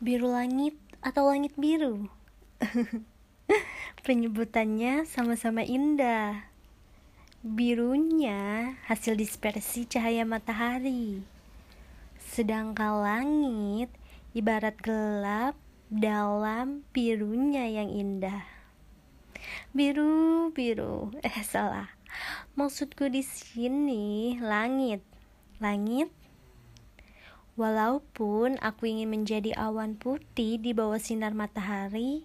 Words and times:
Biru 0.00 0.32
langit 0.32 0.80
atau 1.04 1.28
langit 1.28 1.52
biru? 1.60 2.08
Penyebutannya 4.08 5.04
sama-sama 5.04 5.60
indah. 5.60 6.48
Birunya 7.44 8.80
hasil 8.88 9.12
dispersi 9.12 9.84
cahaya 9.84 10.24
matahari. 10.24 11.20
Sedangkan 12.16 13.04
langit 13.04 13.92
ibarat 14.32 14.80
gelap 14.80 15.52
dalam 15.92 16.80
birunya 16.96 17.68
yang 17.68 17.92
indah. 17.92 18.48
Biru, 19.76 20.48
biru. 20.56 21.12
Eh, 21.20 21.44
salah. 21.44 21.92
Maksudku 22.56 23.12
di 23.12 23.20
sini 23.20 24.40
langit. 24.40 25.04
Langit 25.60 26.08
Walaupun 27.60 28.56
aku 28.64 28.88
ingin 28.88 29.12
menjadi 29.12 29.52
awan 29.52 29.92
putih 29.92 30.56
di 30.56 30.72
bawah 30.72 30.96
sinar 30.96 31.36
matahari, 31.36 32.24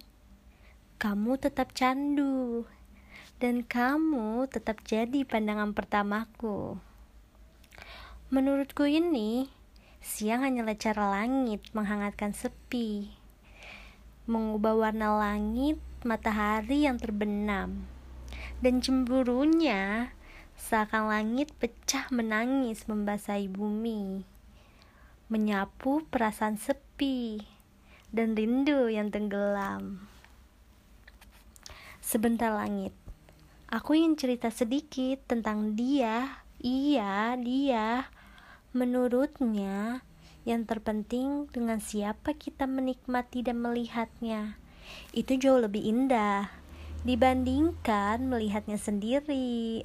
kamu 0.96 1.36
tetap 1.36 1.76
candu, 1.76 2.64
dan 3.36 3.60
kamu 3.60 4.48
tetap 4.48 4.80
jadi 4.80 5.28
pandangan 5.28 5.76
pertamaku. 5.76 6.80
Menurutku 8.32 8.88
ini, 8.88 9.52
siang 10.00 10.40
hanyalah 10.40 10.72
cara 10.72 11.04
langit 11.20 11.60
menghangatkan 11.76 12.32
sepi, 12.32 13.12
mengubah 14.24 14.88
warna 14.88 15.20
langit 15.20 15.76
matahari 16.00 16.88
yang 16.88 16.96
terbenam, 16.96 17.84
dan 18.64 18.80
cemburunya 18.80 20.16
seakan 20.56 21.12
langit 21.12 21.52
pecah 21.60 22.08
menangis 22.08 22.88
membasahi 22.88 23.52
bumi 23.52 24.32
menyapu 25.26 26.06
perasaan 26.06 26.54
sepi 26.54 27.42
dan 28.14 28.38
rindu 28.38 28.86
yang 28.86 29.10
tenggelam. 29.10 30.06
Sebentar 31.98 32.54
langit, 32.54 32.94
aku 33.66 33.98
ingin 33.98 34.14
cerita 34.14 34.48
sedikit 34.54 35.26
tentang 35.26 35.74
dia. 35.74 36.46
Iya, 36.62 37.34
dia. 37.36 38.06
Menurutnya, 38.70 40.06
yang 40.46 40.62
terpenting 40.62 41.50
dengan 41.50 41.82
siapa 41.82 42.38
kita 42.38 42.70
menikmati 42.70 43.42
dan 43.42 43.58
melihatnya. 43.58 44.54
Itu 45.10 45.34
jauh 45.34 45.58
lebih 45.58 45.82
indah 45.82 46.46
dibandingkan 47.02 48.22
melihatnya 48.30 48.78
sendiri. 48.78 49.82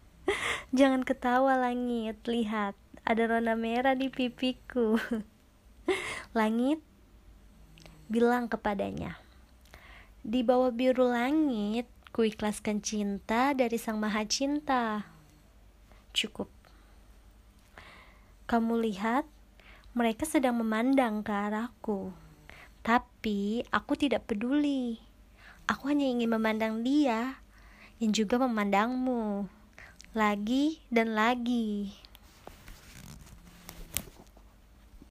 Jangan 0.76 1.08
ketawa 1.08 1.56
langit, 1.56 2.20
lihat 2.28 2.76
ada 3.06 3.22
rona 3.30 3.54
merah 3.54 3.94
di 3.94 4.10
pipiku. 4.10 4.98
Langit 6.38 6.82
bilang 8.10 8.50
kepadanya, 8.50 9.22
di 10.26 10.42
bawah 10.42 10.74
biru 10.74 11.06
langit, 11.06 11.86
ku 12.10 12.26
ikhlaskan 12.26 12.82
cinta 12.82 13.54
dari 13.54 13.78
sang 13.78 14.02
maha 14.02 14.26
cinta. 14.26 15.06
Cukup. 16.10 16.50
Kamu 18.50 18.78
lihat, 18.82 19.26
mereka 19.94 20.26
sedang 20.26 20.58
memandang 20.58 21.22
ke 21.22 21.30
arahku. 21.30 22.10
Tapi 22.82 23.66
aku 23.74 23.98
tidak 23.98 24.30
peduli. 24.30 24.98
Aku 25.66 25.90
hanya 25.90 26.06
ingin 26.06 26.30
memandang 26.30 26.86
dia 26.86 27.42
yang 27.98 28.14
juga 28.14 28.38
memandangmu. 28.38 29.50
Lagi 30.14 30.78
dan 30.90 31.14
lagi. 31.14 31.90